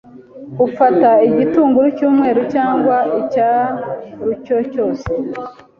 [0.65, 5.07] Ufata igitunguru cyumweru cyangwa icyarucyo cyose